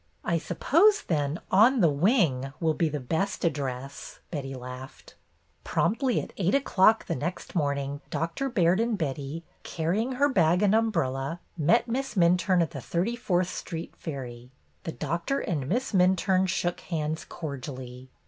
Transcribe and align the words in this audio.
"I 0.23 0.39
suppose, 0.39 1.03
then, 1.03 1.39
'On 1.51 1.79
the 1.79 1.91
Wing' 1.91 2.53
will 2.59 2.73
be 2.73 2.89
the 2.89 2.99
best 2.99 3.45
address," 3.45 4.19
Betty 4.31 4.55
laughed. 4.55 5.13
Promptly 5.63 6.19
at 6.19 6.33
eight 6.37 6.55
o'clock 6.55 7.05
the 7.05 7.15
next 7.15 7.53
morning 7.53 8.01
Doctor 8.09 8.49
Baird 8.49 8.79
and 8.79 8.97
Betty, 8.97 9.43
carrying 9.61 10.13
her 10.13 10.27
bag 10.27 10.63
and 10.63 10.73
umbrella, 10.73 11.39
met 11.55 11.87
Miss 11.87 12.15
Minturne 12.15 12.63
at 12.63 12.71
the 12.71 12.81
Thirty 12.81 13.15
fourth 13.15 13.49
Street 13.49 13.95
ferry. 13.95 14.49
The 14.85 14.91
Doctor 14.91 15.39
and 15.39 15.69
Miss 15.69 15.91
Minturne 15.91 16.47
shook 16.47 16.79
hands 16.79 17.23
cordially. 17.23 18.09